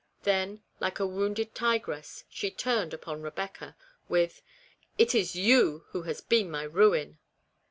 Then, 0.23 0.63
like 0.79 0.97
a 0.99 1.05
wounded 1.05 1.53
tigress, 1.53 2.23
she 2.27 2.49
turned 2.49 2.91
upon 2.91 3.21
Eebecca, 3.21 3.75
with" 4.09 4.41
It 4.97 5.13
is 5.13 5.35
you 5.35 5.85
who 5.89 6.01
have 6.01 6.27
been 6.27 6.49
my 6.49 6.63
ruin." 6.63 7.19